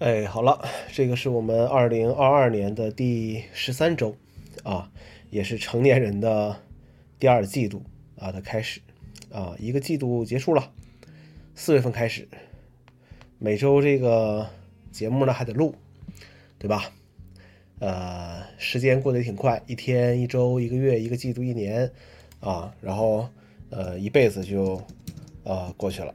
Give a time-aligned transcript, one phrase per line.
[0.00, 4.14] 哎，好了，这个是我们二零二二年的第十三周，
[4.62, 4.92] 啊，
[5.28, 6.56] 也是成年人的
[7.18, 7.82] 第二季度
[8.16, 8.80] 啊的开始，
[9.32, 10.70] 啊，一个季度结束了，
[11.56, 12.28] 四月份开始，
[13.40, 14.48] 每周这个
[14.92, 15.74] 节目呢还得录，
[16.60, 16.92] 对吧？
[17.80, 21.90] 呃，时间过得也挺快，一天、一周、一个月、一个季度、一年，
[22.38, 23.28] 啊，然后
[23.70, 24.80] 呃，一辈子就
[25.42, 26.14] 呃过去了，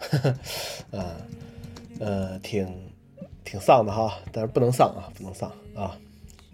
[0.90, 1.16] 呃
[2.00, 2.90] 呃，挺。
[3.50, 5.98] 挺丧的哈，但是不能丧啊，不能丧啊。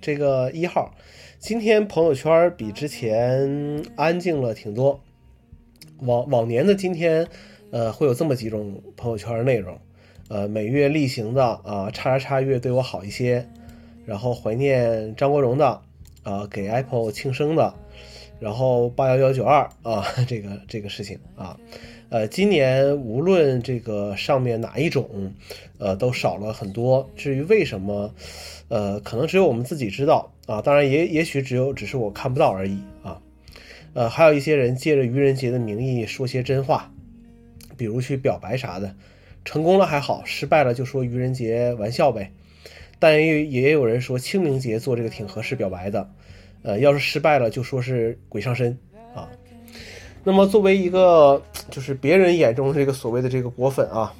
[0.00, 0.94] 这个一号，
[1.38, 4.98] 今天朋友圈比之前安静了挺多。
[5.98, 7.28] 往往年的今天，
[7.70, 9.78] 呃，会有这么几种朋友圈内容，
[10.28, 13.46] 呃，每月例行的啊，叉叉叉月对我好一些，
[14.06, 15.82] 然后怀念张国荣的，
[16.22, 17.74] 啊，给 Apple 庆生的，
[18.38, 21.58] 然后八幺幺九二啊， 这个这个事情啊。
[22.08, 25.32] 呃，今年无论这个上面哪一种，
[25.78, 27.10] 呃，都少了很多。
[27.16, 28.14] 至于为什么，
[28.68, 30.62] 呃，可能只有我们自己知道啊。
[30.62, 33.20] 当然，也也许只有只是我看不到而已啊。
[33.94, 36.92] 呃，还有一些人借着愚人节的名义说些真话，
[37.76, 38.94] 比如去表白啥的，
[39.44, 42.30] 成功了还好，失败了就说愚人节玩笑呗。
[43.00, 46.08] 但也也有人说清明节做这个挺合适表白的，
[46.66, 48.76] 呃，要是失败了就说是鬼上身
[49.14, 49.28] 啊。
[50.24, 54.12] 那么，作为一个就是别人眼中这个所谓的这个果粉啊，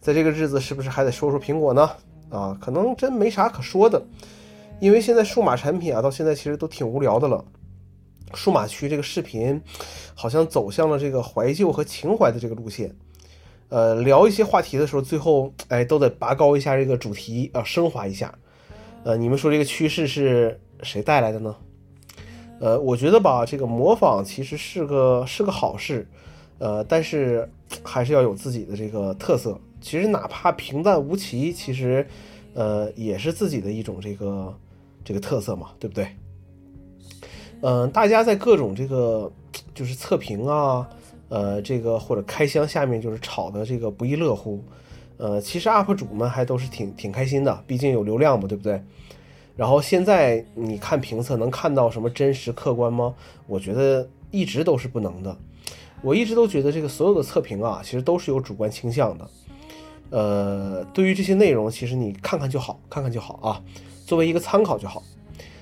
[0.00, 1.90] 在这个日子是不是还得说说苹果呢？
[2.30, 4.02] 啊，可能真没啥可说的，
[4.80, 7.44] 因为现在数码产品啊，到现在其实都挺无聊的了。
[8.32, 9.60] 数码区这个视频
[10.14, 12.90] 好像走向了这个怀旧和情怀的这个路线。
[13.68, 18.34] 呃，聊一些话题的时候，最后哎都得拔高一下这个主题啊，升华一下。
[19.04, 21.54] 呃，你们说这个趋势是谁带来的呢？
[22.60, 26.06] 呃，我觉得吧，这个模仿其实是个是个好事，
[26.58, 27.48] 呃，但是
[27.84, 29.58] 还是要有自己的这个特色。
[29.80, 32.04] 其实哪怕平淡无奇，其实，
[32.54, 34.52] 呃，也是自己的一种这个
[35.04, 36.08] 这个特色嘛，对不对？
[37.60, 39.30] 嗯，大家在各种这个
[39.72, 40.88] 就是测评啊，
[41.28, 44.60] 呃，这个或者开箱下面就是吵的这个不亦乐乎，
[45.16, 48.82] 呃，其实 UP 主们还都是挺挺开心的，毕竟有流量嘛，对不对？
[49.58, 53.12] 然后现在你看评测能看到什么真实客观吗？
[53.48, 55.36] 我觉得一直都是不能的。
[56.00, 59.30] 我一直都觉得这个所有的测评啊，其实都是有主观倾向的。
[60.10, 63.60] 呃，对于这些内容，其实你看看就好，看看就好啊，
[64.06, 65.02] 作为一个参考就好。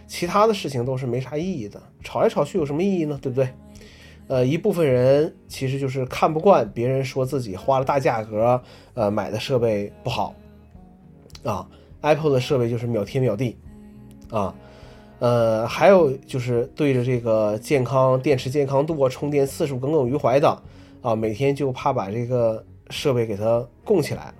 [0.06, 3.18] 其他的事情都是没啥意义的，吵来吵去有什么意义呢？
[3.22, 3.48] 对不对？
[4.28, 10.34] 呃，一部分人其实就是看不惯别人说自己花了大价格，呃，买的设备不好
[11.44, 11.66] 啊
[12.02, 13.56] ，Apple 的设备就是秒天秒地。
[14.30, 14.54] 啊，
[15.18, 20.62] 呃，还有就是对着这个健康、电池健康度啊、充电次数耿耿于怀的
[21.00, 24.32] 啊，每天就怕把这个设备给它供起来。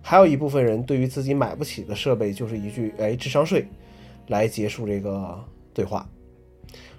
[0.00, 3.68] 还有一部分人对于自己买不起的设备，就是一句“哎，智商税”，
[4.28, 5.38] 来结束这个
[5.74, 6.08] 对话。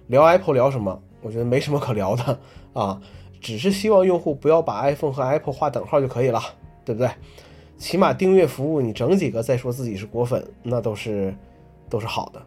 [0.08, 1.02] 聊 Apple 聊什么？
[1.22, 2.40] 我觉得没什么可聊的
[2.74, 3.02] 啊，
[3.42, 6.40] 只是希望用户不要把 iPhone 和 Apple 划等号就可以了，
[6.86, 7.10] 对不对？
[7.78, 11.34] 起码订阅服务你整几个再说自己是果粉，那都是。
[11.90, 12.46] 都是好的，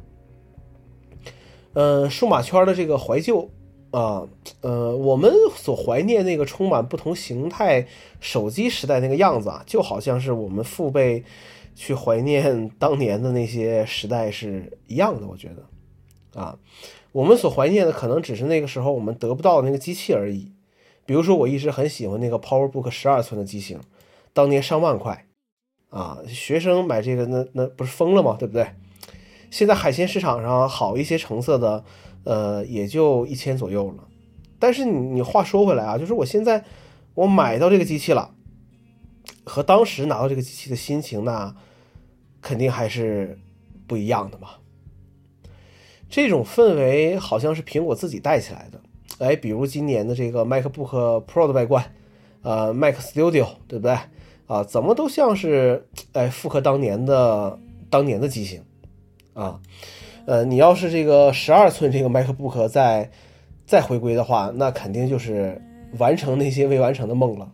[1.74, 3.50] 呃，数码圈的这个怀旧
[3.90, 4.26] 啊，
[4.60, 7.86] 呃，我们所怀念那个充满不同形态
[8.20, 11.24] 手机时代那个样子啊，就好像是我们父辈
[11.74, 15.26] 去怀念当年的那些时代是一样的。
[15.26, 15.48] 我觉
[16.32, 16.58] 得，啊，
[17.12, 20.52] 我们所怀念的可能只是那个时候我们得不到的那个机器而已。
[21.04, 23.80] 比如说，我一直很喜欢那个 PowerBook 十二寸的机型，
[24.32, 25.26] 当年上万块
[25.90, 28.36] 啊，学生买这个那那不是疯了吗？
[28.38, 28.66] 对不对？
[29.52, 31.84] 现在海鲜市场上好一些成色的，
[32.24, 34.08] 呃，也就一千左右了。
[34.58, 36.64] 但是你你话说回来啊，就是我现在
[37.12, 38.34] 我买到这个机器了，
[39.44, 41.54] 和当时拿到这个机器的心情那
[42.40, 43.38] 肯定还是
[43.86, 44.48] 不一样的嘛。
[46.08, 48.80] 这种氛围好像是苹果自己带起来的。
[49.18, 51.92] 哎，比如今年的这个 MacBook Pro 的外观，
[52.40, 53.98] 呃，Mac Studio，对不对？
[54.46, 57.58] 啊，怎么都像是哎复刻当年的
[57.90, 58.64] 当年的机型。
[59.34, 59.60] 啊，
[60.26, 63.10] 呃，你要是这个十二寸这个 MacBook 再
[63.64, 65.60] 再回归的话，那肯定就是
[65.98, 67.50] 完成那些未完成的梦了。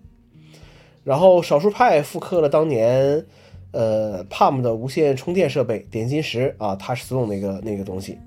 [1.05, 3.25] 然后少数派复刻了当年
[3.71, 8.19] 呃 Palm 的无线充电设备点金石啊，它是送那个那个东西，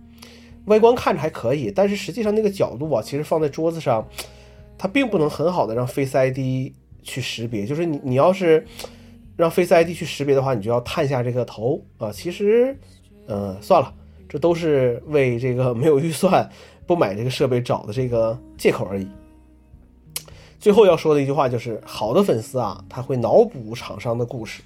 [0.65, 4.07] 外观看着还可以，但是实际上那个角度啊，其实放在桌子上，
[4.77, 6.71] 它并不能很好的让 Face ID
[7.03, 7.65] 去识别。
[7.65, 8.65] 就是你你要是
[9.35, 12.79] 让 Face ID 去识别的话，你就要探下这个头啊，其实。
[13.27, 13.93] 嗯，算了，
[14.27, 16.49] 这都是为这个没有预算
[16.85, 19.07] 不买这个设备找的这个借口而已。
[20.59, 24.61] 最后要说的一句话就是：好的粉丝啊，他会脑补厂商的故事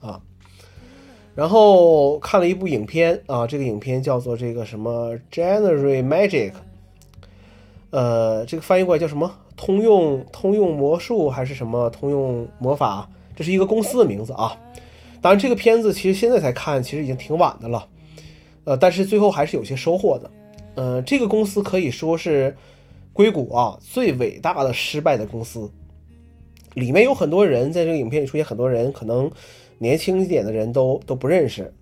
[0.00, 0.20] 啊。
[1.34, 6.52] 然后看了一部影片啊，这个影片叫做这个什么 January Magic，
[7.90, 9.32] 呃，这个翻译过来叫什么？
[9.56, 13.08] 通用通用魔术还是什么通用魔法？
[13.34, 14.56] 这是一个公司的名字啊。
[15.24, 17.88] 当然，这个片子其实现在才看，其实已经挺晚的了。
[18.64, 20.30] 呃，但是最后还是有些收获的。
[20.74, 22.54] 呃，这个公司可以说是
[23.14, 25.70] 硅谷啊最伟大的失败的公司。
[26.74, 29.30] 里面有很多人，在这个影片里出现很多人，可能。
[29.78, 31.74] 年轻一点的人都都不认识，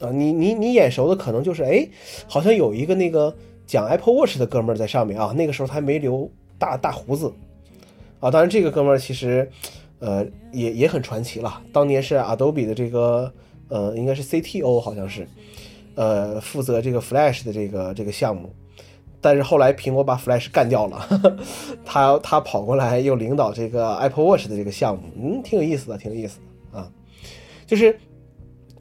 [0.00, 1.86] 啊，你你你眼熟的可能就是，哎，
[2.26, 3.36] 好像有一个那个
[3.66, 6.28] 讲 Apple Watch 的哥们儿在上面啊，那个时候他还没留
[6.58, 7.30] 大大胡子，
[8.18, 9.48] 啊，当然这个哥们儿其实，
[9.98, 13.32] 呃，也也很传奇了，当年是 Adobe 的这个，
[13.68, 15.26] 呃，应该是 CTO 好像是，
[15.94, 18.54] 呃，负责这个 Flash 的这个这个项目，
[19.20, 21.36] 但是后来苹果把 Flash 干掉了，
[21.84, 26.38] 他他跑过来又领导这个 Apple Watch 的这个项目，嗯，挺有意思的，挺有意思
[26.72, 26.92] 的啊。
[27.66, 27.98] 就是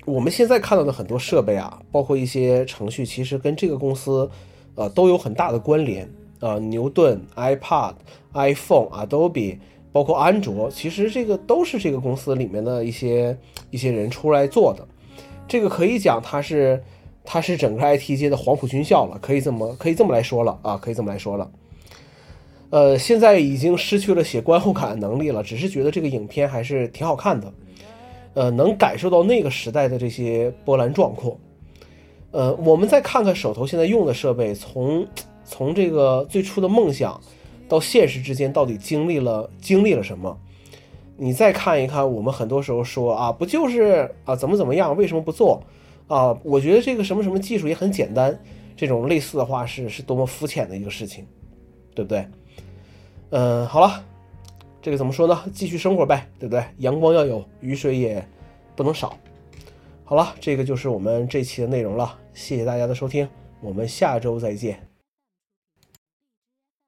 [0.06, 4.30] 我们现在看到的很多设备啊，包括一些程序，其实跟这个公司，
[4.76, 6.08] 呃，都有很大的关联
[6.42, 6.60] 啊。
[6.60, 7.96] 牛顿、iPad、
[8.34, 9.58] iPhone、Adobe，
[9.96, 13.38] 包括安卓，其实这个都是这个公司里面的一些
[13.72, 14.86] 一些人出来做的。
[15.48, 16.84] 这个可以讲，它是
[17.24, 21.50] 它是整个 IT 界的黄埔军校了，可以这么可以这么来说了啊，可以这么来说了。
[22.72, 27.54] 呃，现在已经失去了写观后感的能力了，只是觉得这个影片还是挺好看的。
[28.34, 31.40] 呃，能感受到那个时代的这些波澜壮阔。
[32.32, 35.08] 呃，我们再看看手头现在用的设备，从
[35.46, 37.18] 从这个最初的梦想
[37.68, 40.38] 到现实之间，到底经历了经历了什么？
[41.18, 45.64] 你再看一看，我们很多时候说啊，不就是啊怎么怎么样，为什么不做
[46.08, 46.38] 啊？
[46.44, 48.38] 我觉得这个什么什么技术也很简单，
[48.76, 51.26] 这种类似的话是是多么肤浅的一个事情，
[51.94, 52.28] 对不对？
[53.30, 54.04] 嗯，好了。
[54.82, 55.44] 这个怎么说呢？
[55.52, 56.64] 继续生活呗，对不对？
[56.78, 58.24] 阳光要有，雨水也
[58.76, 59.18] 不能少。
[60.04, 62.16] 好了，这个就是我们这期的内容了。
[62.36, 63.28] 谢谢大家的收听，
[63.62, 64.85] 我们下周再见。